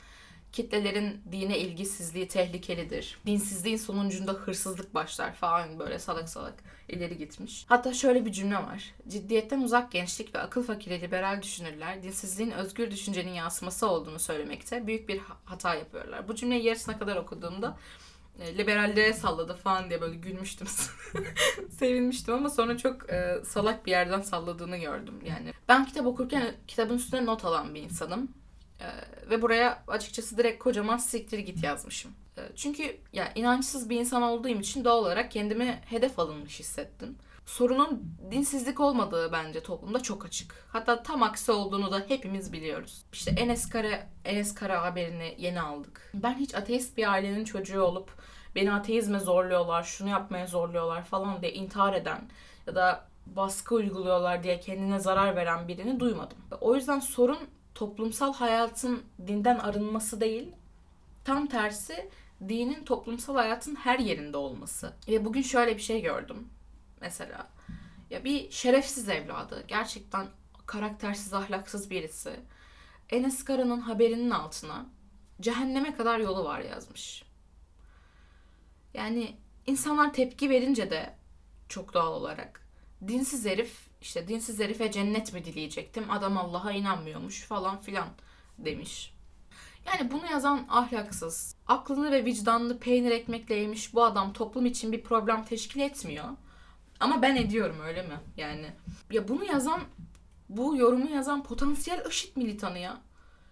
Kitlelerin 0.53 1.21
dine 1.33 1.59
ilgisizliği 1.59 2.29
tehlikelidir. 2.29 3.19
Dinsizliğin 3.27 3.77
sonucunda 3.77 4.33
hırsızlık 4.33 4.95
başlar 4.95 5.33
falan 5.35 5.79
böyle 5.79 5.99
salak 5.99 6.29
salak 6.29 6.55
ileri 6.89 7.19
gitmiş. 7.19 7.65
Hatta 7.69 7.95
şöyle 7.95 8.25
bir 8.25 8.33
cümle 8.33 8.57
var. 8.57 8.95
Ciddiyetten 9.09 9.61
uzak 9.61 9.93
gençlik 9.93 10.35
ve 10.35 10.39
akıl 10.39 10.63
fakiri 10.63 11.01
liberal 11.01 11.43
düşünürler 11.43 12.03
dinsizliğin 12.03 12.51
özgür 12.51 12.91
düşüncenin 12.91 13.33
yansıması 13.33 13.89
olduğunu 13.89 14.19
söylemekte 14.19 14.87
büyük 14.87 15.09
bir 15.09 15.21
hata 15.45 15.75
yapıyorlar. 15.75 16.29
Bu 16.29 16.35
cümleyi 16.35 16.65
yarısına 16.65 16.99
kadar 16.99 17.17
okuduğumda 17.17 17.77
e, 18.41 18.59
liberallere 18.59 19.13
salladı 19.13 19.55
falan 19.55 19.91
diye 19.91 20.01
böyle 20.01 20.17
gülmüştüm. 20.17 20.67
Sevinmiştim 21.71 22.35
ama 22.35 22.51
sonra 22.51 22.79
çok 22.79 23.11
e, 23.13 23.41
salak 23.45 23.87
bir 23.87 23.91
yerden 23.91 24.21
salladığını 24.21 24.77
gördüm 24.77 25.15
yani. 25.25 25.53
Ben 25.69 25.85
kitap 25.85 26.07
okurken 26.07 26.55
kitabın 26.69 26.97
üstüne 26.97 27.27
not 27.27 27.45
alan 27.45 27.75
bir 27.75 27.83
insanım. 27.83 28.40
E, 28.81 28.87
ve 29.31 29.43
buraya 29.43 29.83
açıkçası 29.87 30.39
direkt 30.39 30.63
kocaman 30.63 30.97
siktir 30.97 31.39
git 31.39 31.65
yazmışım. 31.65 32.13
E, 32.39 32.43
çünkü 32.57 32.97
ya 33.13 33.33
inançsız 33.35 33.91
bir 33.91 34.01
insan 34.01 34.23
olduğum 34.23 34.49
için 34.49 34.85
doğal 34.85 34.99
olarak 34.99 35.31
kendimi 35.31 35.81
hedef 35.87 36.19
alınmış 36.19 36.61
hissettim. 36.61 37.19
Sorunun 37.47 38.17
dinsizlik 38.31 38.81
olmadığı 38.81 39.33
bence 39.33 39.63
toplumda 39.63 40.03
çok 40.03 40.25
açık. 40.25 40.55
Hatta 40.69 41.03
tam 41.03 41.23
aksi 41.23 41.53
olduğunu 41.53 41.93
da 41.93 42.05
hepimiz 42.09 42.53
biliyoruz. 42.53 43.05
İşte 43.13 43.31
Enes 43.31 43.69
Kara, 43.69 44.07
Enes 44.25 44.55
Kara 44.55 44.83
haberini 44.83 45.35
yeni 45.39 45.61
aldık. 45.61 46.13
Ben 46.15 46.35
hiç 46.35 46.55
ateist 46.55 46.97
bir 46.97 47.13
ailenin 47.13 47.45
çocuğu 47.45 47.83
olup 47.83 48.11
beni 48.55 48.73
ateizme 48.73 49.19
zorluyorlar, 49.19 49.83
şunu 49.83 50.09
yapmaya 50.09 50.47
zorluyorlar 50.47 51.05
falan 51.05 51.43
diye 51.43 51.53
intihar 51.53 51.95
eden 51.95 52.21
ya 52.67 52.75
da 52.75 53.09
baskı 53.27 53.75
uyguluyorlar 53.75 54.43
diye 54.43 54.61
kendine 54.61 54.99
zarar 54.99 55.37
veren 55.37 55.69
birini 55.69 56.01
duymadım. 56.01 56.39
O 56.61 56.75
yüzden 56.75 56.99
sorun 56.99 57.39
toplumsal 57.81 58.35
hayatın 58.35 59.03
dinden 59.27 59.59
arınması 59.59 60.21
değil, 60.21 60.53
tam 61.25 61.47
tersi 61.47 62.11
dinin 62.49 62.85
toplumsal 62.85 63.35
hayatın 63.35 63.75
her 63.75 63.99
yerinde 63.99 64.37
olması. 64.37 64.93
Ve 65.09 65.25
bugün 65.25 65.43
şöyle 65.43 65.77
bir 65.77 65.83
şey 65.83 66.03
gördüm 66.03 66.49
mesela. 67.01 67.49
Ya 68.11 68.25
bir 68.25 68.51
şerefsiz 68.51 69.09
evladı, 69.09 69.65
gerçekten 69.69 70.27
karaktersiz, 70.67 71.35
ahlaksız 71.35 71.91
birisi. 71.91 72.41
Enes 73.11 73.45
Kara'nın 73.45 73.81
haberinin 73.81 74.31
altına 74.31 74.87
cehenneme 75.41 75.97
kadar 75.97 76.19
yolu 76.19 76.45
var 76.45 76.61
yazmış. 76.61 77.25
Yani 78.95 79.37
insanlar 79.67 80.13
tepki 80.13 80.51
verince 80.51 80.91
de 80.91 81.15
çok 81.69 81.95
doğal 81.95 82.13
olarak 82.13 82.67
dinsiz 83.09 83.47
herif 83.47 83.90
işte 84.01 84.29
dinsiz 84.29 84.61
herife 84.61 84.93
cennet 84.93 85.33
mi 85.33 85.45
dileyecektim 85.45 86.11
adam 86.11 86.39
Allah'a 86.39 86.73
inanmıyormuş 86.73 87.41
falan 87.43 87.81
filan 87.81 88.09
demiş. 88.59 89.15
Yani 89.87 90.11
bunu 90.11 90.31
yazan 90.31 90.67
ahlaksız, 90.69 91.57
aklını 91.67 92.13
ve 92.13 92.25
vicdanını 92.25 92.79
peynir 92.79 93.11
ekmekle 93.11 93.55
yemiş 93.55 93.95
bu 93.95 94.05
adam 94.05 94.33
toplum 94.33 94.67
için 94.67 94.93
bir 94.93 95.03
problem 95.03 95.45
teşkil 95.45 95.81
etmiyor. 95.81 96.29
Ama 97.01 97.23
ben 97.23 97.37
ediyorum 97.37 97.81
öyle 97.81 98.03
mi? 98.03 98.21
Yani 98.37 98.67
ya 99.11 99.29
bunu 99.29 99.45
yazan, 99.45 99.81
bu 100.49 100.77
yorumu 100.77 101.11
yazan 101.11 101.43
potansiyel 101.43 102.07
IŞİD 102.07 102.37
militanı 102.37 102.79
ya. 102.79 103.01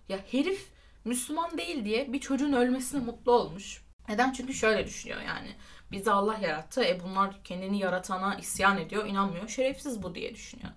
Ya 0.09 0.19
herif 0.31 0.69
Müslüman 1.05 1.59
değil 1.59 1.85
diye 1.85 2.12
bir 2.12 2.21
çocuğun 2.21 2.52
ölmesine 2.52 3.00
mutlu 3.00 3.33
olmuş. 3.33 3.83
Neden? 4.09 4.33
Çünkü 4.33 4.55
şöyle 4.55 4.87
düşünüyor 4.87 5.21
yani. 5.21 5.55
Bizi 5.93 6.11
Allah 6.11 6.38
yarattı. 6.38 6.85
E 6.85 7.00
bunlar 7.00 7.43
kendini 7.45 7.79
yaratana 7.79 8.35
isyan 8.35 8.79
ediyor, 8.79 9.07
inanmıyor. 9.07 9.49
Şerefsiz 9.49 10.03
bu 10.03 10.15
diye 10.15 10.35
düşünüyor. 10.35 10.71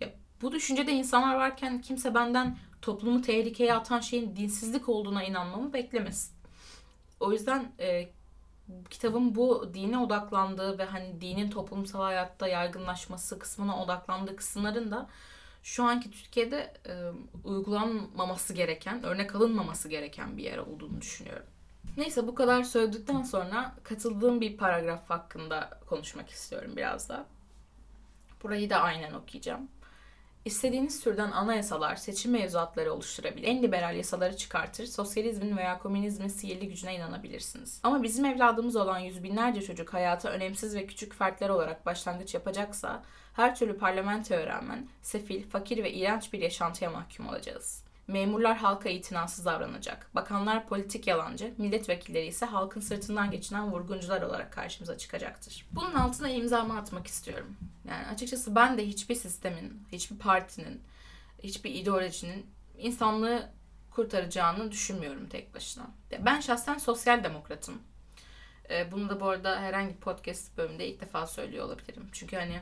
Ya 0.00 0.10
bu 0.42 0.52
düşüncede 0.52 0.92
insanlar 0.92 1.34
varken 1.34 1.80
kimse 1.80 2.14
benden 2.14 2.58
toplumu 2.82 3.22
tehlikeye 3.22 3.74
atan 3.74 4.00
şeyin 4.00 4.36
dinsizlik 4.36 4.88
olduğuna 4.88 5.24
inanmamı 5.24 5.72
beklemesin. 5.72 6.34
O 7.20 7.32
yüzden 7.32 7.72
e, 7.78 8.08
kitabın 8.90 9.34
bu 9.34 9.70
dine 9.74 9.98
odaklandığı 9.98 10.78
ve 10.78 10.84
hani 10.84 11.20
dinin 11.20 11.50
toplumsal 11.50 12.02
hayatta 12.02 12.48
yaygınlaşması 12.48 13.38
kısmına 13.38 13.82
odaklandığı 13.82 14.36
kısımların 14.36 14.90
da 14.90 15.08
şu 15.62 15.84
anki 15.84 16.10
Türkiye'de 16.10 16.74
e, 16.86 16.94
uygulanmaması 17.44 18.54
gereken, 18.54 19.02
örnek 19.02 19.34
alınmaması 19.34 19.88
gereken 19.88 20.36
bir 20.36 20.42
yer 20.42 20.58
olduğunu 20.58 21.00
düşünüyorum. 21.00 21.46
Neyse 21.96 22.26
bu 22.26 22.34
kadar 22.34 22.62
söyledikten 22.62 23.22
sonra 23.22 23.74
katıldığım 23.82 24.40
bir 24.40 24.56
paragraf 24.56 25.10
hakkında 25.10 25.80
konuşmak 25.86 26.30
istiyorum 26.30 26.72
biraz 26.76 27.08
da. 27.08 27.26
Burayı 28.42 28.70
da 28.70 28.80
aynen 28.80 29.12
okuyacağım. 29.12 29.68
İstediğiniz 30.44 31.00
türden 31.00 31.30
anayasalar, 31.30 31.96
seçim 31.96 32.32
mevzuatları 32.32 32.92
oluşturabilir, 32.92 33.48
en 33.48 33.62
liberal 33.62 33.96
yasaları 33.96 34.36
çıkartır, 34.36 34.86
sosyalizmin 34.86 35.56
veya 35.56 35.78
komünizmin 35.78 36.28
sihirli 36.28 36.68
gücüne 36.68 36.94
inanabilirsiniz. 36.94 37.80
Ama 37.82 38.02
bizim 38.02 38.24
evladımız 38.24 38.76
olan 38.76 38.98
yüz 38.98 39.22
binlerce 39.22 39.62
çocuk 39.62 39.94
hayata 39.94 40.30
önemsiz 40.30 40.74
ve 40.74 40.86
küçük 40.86 41.14
fertler 41.14 41.48
olarak 41.48 41.86
başlangıç 41.86 42.34
yapacaksa, 42.34 43.02
her 43.32 43.56
türlü 43.56 43.78
parlamentoya 43.78 44.46
rağmen 44.46 44.88
sefil, 45.02 45.48
fakir 45.48 45.84
ve 45.84 45.92
iğrenç 45.92 46.32
bir 46.32 46.38
yaşantıya 46.38 46.90
mahkum 46.90 47.28
olacağız. 47.28 47.83
Memurlar 48.06 48.56
halka 48.56 48.88
itinasız 48.88 49.44
davranacak. 49.44 50.14
Bakanlar 50.14 50.68
politik 50.68 51.06
yalancı, 51.06 51.54
milletvekilleri 51.58 52.26
ise 52.26 52.46
halkın 52.46 52.80
sırtından 52.80 53.30
geçinen 53.30 53.72
vurguncular 53.72 54.22
olarak 54.22 54.52
karşımıza 54.52 54.98
çıkacaktır. 54.98 55.66
Bunun 55.72 55.94
altına 55.94 56.28
imzamı 56.28 56.78
atmak 56.78 57.06
istiyorum. 57.06 57.56
Yani 57.88 58.06
açıkçası 58.06 58.54
ben 58.54 58.78
de 58.78 58.86
hiçbir 58.86 59.14
sistemin, 59.14 59.82
hiçbir 59.92 60.18
partinin, 60.18 60.80
hiçbir 61.42 61.74
ideolojinin 61.74 62.46
insanlığı 62.78 63.50
kurtaracağını 63.90 64.72
düşünmüyorum 64.72 65.28
tek 65.28 65.54
başına. 65.54 65.86
Ben 66.18 66.40
şahsen 66.40 66.78
sosyal 66.78 67.24
demokratım. 67.24 67.82
Ee, 68.70 68.92
bunu 68.92 69.08
da 69.08 69.20
bu 69.20 69.28
arada 69.28 69.60
herhangi 69.60 69.96
podcast 69.96 70.56
bölümünde 70.56 70.86
ilk 70.88 71.00
defa 71.00 71.26
söylüyor 71.26 71.64
olabilirim. 71.66 72.08
Çünkü 72.12 72.36
hani 72.36 72.60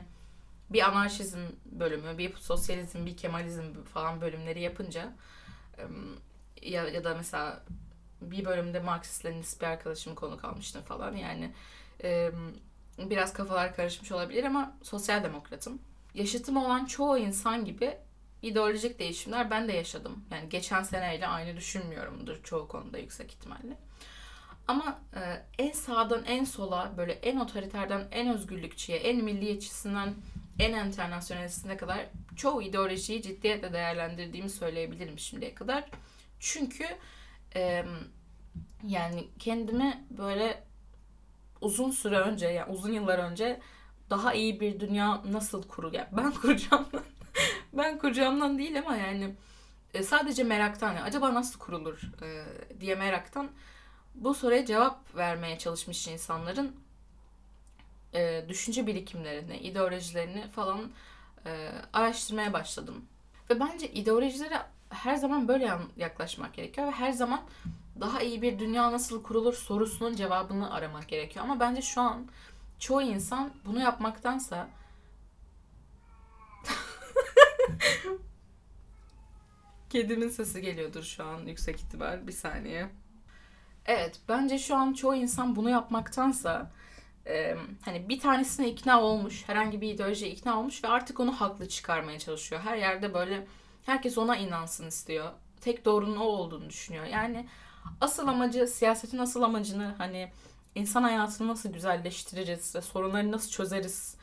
bir 0.69 0.89
anarşizm 0.89 1.39
bölümü, 1.65 2.17
bir 2.17 2.35
sosyalizm, 2.35 3.05
bir 3.05 3.17
kemalizm 3.17 3.83
falan 3.83 4.21
bölümleri 4.21 4.61
yapınca 4.61 5.13
ya, 6.61 6.87
ya 6.87 7.03
da 7.03 7.15
mesela 7.15 7.63
bir 8.21 8.45
bölümde 8.45 8.79
Marksist 8.79 9.25
Leninist 9.25 9.61
bir 9.61 9.67
arkadaşımı 9.67 10.15
konu 10.15 10.37
kalmıştım 10.37 10.81
falan 10.81 11.15
yani 11.15 11.53
biraz 12.97 13.33
kafalar 13.33 13.75
karışmış 13.75 14.11
olabilir 14.11 14.43
ama 14.43 14.77
sosyal 14.83 15.23
demokratım. 15.23 15.81
Yaşıtım 16.13 16.57
olan 16.57 16.85
çoğu 16.85 17.17
insan 17.17 17.65
gibi 17.65 17.97
ideolojik 18.41 18.99
değişimler 18.99 19.51
ben 19.51 19.67
de 19.67 19.73
yaşadım. 19.73 20.25
Yani 20.31 20.49
geçen 20.49 20.83
seneyle 20.83 21.27
aynı 21.27 21.57
düşünmüyorumdur 21.57 22.43
çoğu 22.43 22.67
konuda 22.67 22.97
yüksek 22.97 23.31
ihtimalle. 23.31 23.77
Ama 24.67 24.99
e, 25.15 25.43
en 25.63 25.71
sağdan 25.71 26.23
en 26.25 26.43
sola 26.43 26.93
böyle 26.97 27.13
en 27.13 27.37
otoriterden 27.37 28.07
en 28.11 28.33
özgürlükçüye, 28.33 28.97
en 28.97 29.23
milliyetçisinden 29.23 30.15
en 30.59 30.85
internasyonalistine 30.85 31.77
kadar 31.77 32.05
çoğu 32.35 32.61
ideolojiyi 32.61 33.21
ciddiyetle 33.21 33.73
değerlendirdiğimi 33.73 34.49
söyleyebilirim 34.49 35.19
şimdiye 35.19 35.55
kadar. 35.55 35.83
Çünkü 36.39 36.85
e, 37.55 37.85
yani 38.87 39.27
kendimi 39.39 40.05
böyle 40.09 40.63
uzun 41.61 41.91
süre 41.91 42.19
önce 42.19 42.47
yani 42.47 42.71
uzun 42.71 42.93
yıllar 42.93 43.19
önce 43.19 43.59
daha 44.09 44.33
iyi 44.33 44.59
bir 44.59 44.79
dünya 44.79 45.23
nasıl 45.31 45.63
kurul 45.63 45.93
yani 45.93 46.07
ben 46.11 46.31
kuracağımdan 46.41 47.03
ben 47.73 47.97
kuracağımdan 47.97 48.57
değil 48.57 48.79
ama 48.79 48.95
yani 48.97 49.35
e, 49.93 50.03
sadece 50.03 50.43
meraktan 50.43 50.87
yani 50.87 51.01
acaba 51.01 51.33
nasıl 51.33 51.59
kurulur 51.59 52.01
e, 52.21 52.45
diye 52.79 52.95
meraktan 52.95 53.51
bu 54.15 54.33
soruya 54.33 54.65
cevap 54.65 55.15
vermeye 55.15 55.57
çalışmış 55.57 56.07
insanların 56.07 56.75
e, 58.13 58.45
düşünce 58.49 58.87
birikimlerini, 58.87 59.57
ideolojilerini 59.57 60.47
falan 60.47 60.91
e, 61.45 61.69
araştırmaya 61.93 62.53
başladım. 62.53 63.05
Ve 63.49 63.59
bence 63.59 63.91
ideolojilere 63.91 64.61
her 64.89 65.15
zaman 65.15 65.47
böyle 65.47 65.71
yaklaşmak 65.97 66.53
gerekiyor 66.53 66.87
ve 66.87 66.91
her 66.91 67.11
zaman 67.11 67.41
daha 67.99 68.21
iyi 68.21 68.41
bir 68.41 68.59
dünya 68.59 68.91
nasıl 68.91 69.23
kurulur 69.23 69.53
sorusunun 69.53 70.15
cevabını 70.15 70.73
aramak 70.73 71.07
gerekiyor. 71.07 71.45
Ama 71.45 71.59
bence 71.59 71.81
şu 71.81 72.01
an 72.01 72.27
çoğu 72.79 73.01
insan 73.01 73.51
bunu 73.65 73.79
yapmaktansa 73.81 74.67
Kedimin 79.89 80.29
sesi 80.29 80.61
geliyordur 80.61 81.03
şu 81.03 81.23
an 81.23 81.45
yüksek 81.45 81.75
ihtimal. 81.75 82.27
Bir 82.27 82.31
saniye. 82.31 82.89
Evet, 83.85 84.19
bence 84.29 84.59
şu 84.59 84.75
an 84.75 84.93
çoğu 84.93 85.15
insan 85.15 85.55
bunu 85.55 85.69
yapmaktansa 85.69 86.71
e, 87.27 87.55
hani 87.81 88.09
bir 88.09 88.19
tanesine 88.19 88.69
ikna 88.69 89.01
olmuş, 89.01 89.43
herhangi 89.47 89.81
bir 89.81 89.93
ideolojiye 89.93 90.31
ikna 90.31 90.59
olmuş 90.59 90.83
ve 90.83 90.87
artık 90.87 91.19
onu 91.19 91.31
haklı 91.31 91.69
çıkarmaya 91.69 92.19
çalışıyor. 92.19 92.61
Her 92.61 92.77
yerde 92.77 93.13
böyle 93.13 93.47
herkes 93.85 94.17
ona 94.17 94.37
inansın 94.37 94.87
istiyor. 94.87 95.31
Tek 95.61 95.85
doğrunun 95.85 96.17
o 96.17 96.23
olduğunu 96.23 96.69
düşünüyor. 96.69 97.05
Yani 97.05 97.47
asıl 98.01 98.27
amacı, 98.27 98.67
siyasetin 98.67 99.17
asıl 99.17 99.41
amacını 99.41 99.95
hani 99.97 100.31
insan 100.75 101.03
hayatını 101.03 101.47
nasıl 101.47 101.73
güzelleştiririz 101.73 102.75
ve 102.75 102.81
sorunları 102.81 103.31
nasıl 103.31 103.49
çözeriz 103.49 104.17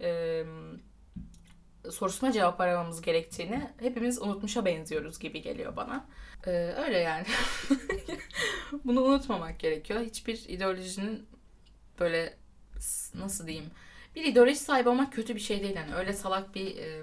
e, 0.00 0.44
sorusuna 1.90 2.32
cevap 2.32 2.60
aramamız 2.60 3.02
gerektiğini 3.02 3.70
hepimiz 3.80 4.22
unutmuşa 4.22 4.64
benziyoruz 4.64 5.18
gibi 5.18 5.42
geliyor 5.42 5.76
bana. 5.76 6.06
Ee, 6.46 6.50
öyle 6.50 6.98
yani. 6.98 7.26
Bunu 8.84 9.02
unutmamak 9.02 9.58
gerekiyor. 9.58 10.00
Hiçbir 10.00 10.44
ideolojinin 10.48 11.26
böyle 12.00 12.36
nasıl 13.14 13.46
diyeyim 13.46 13.70
bir 14.14 14.24
ideoloji 14.24 14.56
sahibi 14.56 14.88
olmak 14.88 15.12
kötü 15.12 15.34
bir 15.34 15.40
şey 15.40 15.62
değil. 15.62 15.76
Yani 15.76 15.94
öyle 15.94 16.12
salak 16.12 16.54
bir 16.54 16.76
e, 16.76 17.02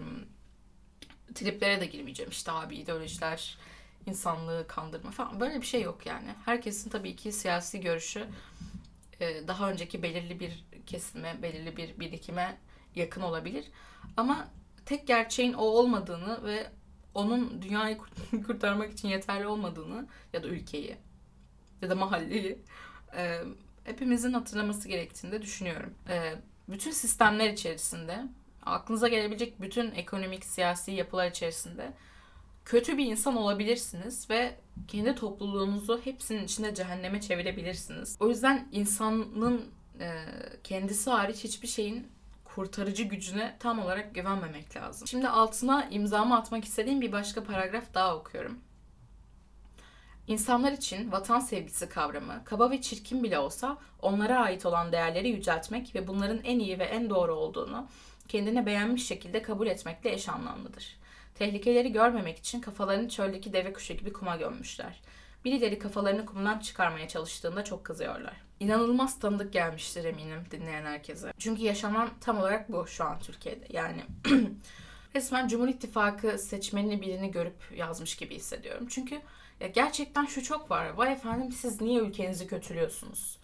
triplere 1.36 1.82
de 1.82 1.86
girmeyeceğim. 1.86 2.32
İşte 2.32 2.52
abi 2.52 2.76
ideolojiler 2.76 3.58
insanlığı 4.06 4.68
kandırma 4.68 5.12
falan. 5.12 5.40
Böyle 5.40 5.62
bir 5.62 5.66
şey 5.66 5.82
yok 5.82 6.06
yani. 6.06 6.36
Herkesin 6.46 6.90
tabii 6.90 7.16
ki 7.16 7.32
siyasi 7.32 7.82
görüşü 7.82 8.28
e, 9.20 9.48
daha 9.48 9.72
önceki 9.72 10.04
belirli 10.04 10.40
bir 10.40 10.66
kesime, 10.86 11.42
belirli 11.42 11.78
bir 11.78 12.00
birikime 12.00 12.58
yakın 12.96 13.22
olabilir. 13.22 13.66
Ama 14.18 14.48
tek 14.86 15.08
gerçeğin 15.08 15.54
o 15.54 15.64
olmadığını 15.64 16.44
ve 16.44 16.72
onun 17.14 17.62
dünyayı 17.62 17.98
kurtarmak 18.48 18.94
için 18.94 19.08
yeterli 19.08 19.48
olmadığını 19.48 20.08
ya 20.34 20.44
da 20.44 20.48
ülkeyi 20.48 20.98
ya 21.82 21.90
da 21.90 21.96
mahalleyi 21.96 22.60
hepimizin 23.86 24.34
hatırlaması 24.34 24.88
gerektiğini 24.88 25.32
de 25.32 25.42
düşünüyorum. 25.42 25.94
E, 26.10 26.34
bütün 26.70 26.92
sistemler 26.92 27.50
içerisinde 27.50 28.24
aklınıza 28.66 29.08
gelebilecek 29.08 29.62
bütün 29.62 29.92
ekonomik, 29.92 30.46
siyasi 30.46 30.92
yapılar 30.92 31.28
içerisinde 31.28 31.94
kötü 32.66 32.98
bir 32.98 33.06
insan 33.06 33.36
olabilirsiniz 33.36 34.30
ve 34.30 34.56
kendi 34.88 35.16
topluluğunuzu 35.16 36.02
hepsinin 36.04 36.44
içinde 36.44 36.76
cehenneme 36.76 37.22
çevirebilirsiniz. 37.22 38.18
O 38.20 38.30
yüzden 38.30 38.68
insanın 38.72 39.66
e, 40.00 40.26
kendisi 40.64 41.10
hariç 41.10 41.44
hiçbir 41.44 41.68
şeyin 41.68 42.08
kurtarıcı 42.44 43.04
gücüne 43.04 43.56
tam 43.60 43.80
olarak 43.80 44.16
güvenmemek 44.16 44.76
lazım. 44.76 45.08
Şimdi 45.08 45.28
altına 45.28 45.88
imzamı 45.90 46.38
atmak 46.38 46.66
istediğim 46.66 47.02
bir 47.02 47.12
başka 47.12 47.44
paragraf 47.44 47.94
daha 47.94 48.16
okuyorum. 48.16 48.60
İnsanlar 50.28 50.72
için 50.72 51.12
vatan 51.12 51.40
sevgisi 51.40 51.90
kavramı, 51.90 52.42
kaba 52.46 52.72
ve 52.72 52.82
çirkin 52.82 53.24
bile 53.24 53.40
olsa 53.40 53.78
onlara 54.02 54.40
ait 54.40 54.66
olan 54.66 54.92
değerleri 54.92 55.30
yüceltmek 55.30 55.96
ve 55.96 56.08
bunların 56.08 56.40
en 56.44 56.60
iyi 56.60 56.80
ve 56.80 56.84
en 56.84 57.10
doğru 57.10 57.34
olduğunu 57.34 57.88
kendine 58.28 58.66
beğenmiş 58.66 59.08
şekilde 59.08 59.42
kabul 59.42 59.68
etmekle 59.68 60.14
eş 60.14 60.30
anlamlıdır. 60.30 60.98
Tehlikeleri 61.36 61.92
görmemek 61.92 62.38
için 62.38 62.62
kafalarını 62.62 63.10
çöldeki 63.10 63.54
deve 63.54 63.74
kuşu 63.74 63.94
gibi 63.94 64.14
kuma 64.14 64.36
gömmüşler. 64.36 65.02
Birileri 65.46 65.80
kafalarını 65.80 66.26
kumdan 66.26 66.60
çıkarmaya 66.60 67.08
çalıştığında 67.08 67.64
çok 67.64 67.84
kızıyorlar. 67.84 68.34
İnanılmaz 68.60 69.20
tanıdık 69.20 69.54
gelmiştir 69.54 70.04
eminim 70.04 70.44
dinleyen 70.52 70.86
herkese. 70.86 71.34
Çünkü 71.38 71.62
yaşanan 71.62 72.10
tam 72.22 72.38
olarak 72.38 72.72
bu 72.72 72.88
şu 72.88 73.04
an 73.04 73.20
Türkiye'de. 73.20 73.66
Yani 73.70 74.04
resmen 75.16 75.48
Cumhur 75.48 75.68
İttifakı 75.68 76.38
seçmenini 76.38 77.02
birini 77.02 77.32
görüp 77.32 77.72
yazmış 77.76 78.16
gibi 78.16 78.36
hissediyorum. 78.36 78.88
Çünkü 78.90 79.22
ya 79.60 79.68
gerçekten 79.68 80.26
şu 80.26 80.44
çok 80.44 80.72
var. 80.72 80.90
Vay 80.90 81.14
efendim 81.14 81.52
siz 81.52 81.82
niye 81.82 82.00
ülkenizi 82.00 82.48
kötülüyorsunuz? 82.48 83.38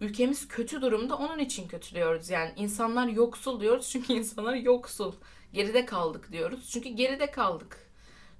Ülkemiz 0.00 0.48
kötü 0.48 0.82
durumda 0.82 1.16
onun 1.16 1.38
için 1.38 1.68
kötülüyoruz. 1.68 2.30
Yani 2.30 2.52
insanlar 2.56 3.06
yoksul 3.06 3.60
diyoruz 3.60 3.90
çünkü 3.90 4.12
insanlar 4.12 4.54
yoksul. 4.54 5.12
Geride 5.52 5.86
kaldık 5.86 6.32
diyoruz 6.32 6.70
çünkü 6.70 6.88
geride 6.88 7.30
kaldık. 7.30 7.90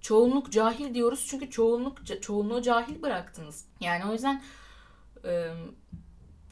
Çoğunluk 0.00 0.52
cahil 0.52 0.94
diyoruz 0.94 1.26
çünkü 1.30 1.50
çoğunluk 1.50 2.23
çoğunluğu 2.23 2.62
cahil 2.62 3.02
bıraktınız. 3.02 3.64
Yani 3.80 4.11
o 4.11 4.12
yüzden 4.12 4.42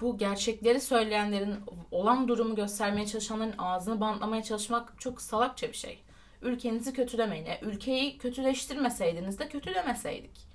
bu 0.02 0.18
gerçekleri 0.18 0.80
söyleyenlerin 0.80 1.54
olan 1.90 2.28
durumu 2.28 2.55
göstermeye 2.55 3.07
çalışanların 3.07 3.55
ağzını 3.59 4.00
bantlamaya 4.00 4.42
çalışmak 4.42 5.00
çok 5.00 5.22
salakça 5.22 5.68
bir 5.68 5.76
şey. 5.76 6.03
Ülkenizi 6.42 6.92
kötülemeyin. 6.92 7.46
E, 7.46 7.59
ülkeyi 7.62 8.18
kötüleştirmeseydiniz 8.18 9.38
de 9.38 9.48
kötü 9.48 9.74
demeseydik. 9.74 10.46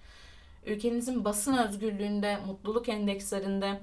Ülkenizin 0.65 1.26
basın 1.26 1.58
özgürlüğünde, 1.58 2.38
mutluluk 2.48 2.89
endekslerinde, 2.89 3.82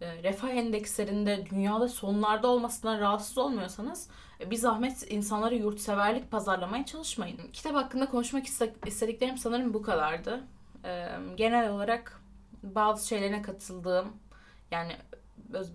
e, 0.00 0.22
refah 0.22 0.48
endekslerinde 0.48 1.46
dünyada 1.50 1.88
sonlarda 1.88 2.48
olmasından 2.48 3.00
rahatsız 3.00 3.38
olmuyorsanız 3.38 4.08
e, 4.40 4.50
bir 4.50 4.56
zahmet 4.56 5.12
insanları 5.12 5.54
yurtseverlik 5.54 6.30
pazarlamaya 6.30 6.86
çalışmayın. 6.86 7.38
Kitap 7.52 7.74
hakkında 7.74 8.10
konuşmak 8.10 8.46
istediklerim 8.86 9.38
sanırım 9.38 9.74
bu 9.74 9.82
kadardı. 9.82 10.44
E, 10.84 11.08
genel 11.36 11.70
olarak 11.70 12.20
bazı 12.62 13.08
şeylerine 13.08 13.42
katıldığım 13.42 14.12
yani 14.70 14.92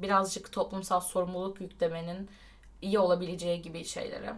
birazcık 0.01 0.51
toplumsal 0.51 0.99
sorumluluk 0.99 1.61
yüklemenin 1.61 2.29
iyi 2.81 2.99
olabileceği 2.99 3.61
gibi 3.61 3.85
şeylere 3.85 4.35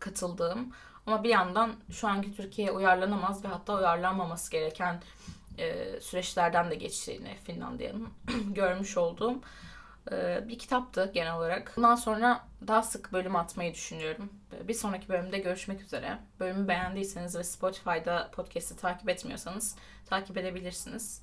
katıldığım 0.00 0.72
ama 1.06 1.24
bir 1.24 1.28
yandan 1.28 1.74
şu 1.90 2.08
anki 2.08 2.36
Türkiye'ye 2.36 2.72
uyarlanamaz 2.72 3.44
ve 3.44 3.48
hatta 3.48 3.78
uyarlanmaması 3.78 4.50
gereken 4.50 5.02
e, 5.58 6.00
süreçlerden 6.00 6.70
de 6.70 6.74
geçtiğini 6.74 7.36
Finlandiya'nın 7.44 8.08
görmüş 8.54 8.96
olduğum 8.96 9.40
e, 10.12 10.44
bir 10.48 10.58
kitaptı 10.58 11.10
genel 11.14 11.36
olarak. 11.36 11.72
Bundan 11.76 11.94
sonra 11.94 12.46
daha 12.66 12.82
sık 12.82 13.12
bölüm 13.12 13.36
atmayı 13.36 13.74
düşünüyorum. 13.74 14.30
Bir 14.68 14.74
sonraki 14.74 15.08
bölümde 15.08 15.38
görüşmek 15.38 15.80
üzere. 15.80 16.18
Bölümü 16.40 16.68
beğendiyseniz 16.68 17.36
ve 17.36 17.44
Spotify'da 17.44 18.30
podcast'i 18.32 18.76
takip 18.76 19.08
etmiyorsanız 19.08 19.76
takip 20.06 20.36
edebilirsiniz. 20.36 21.22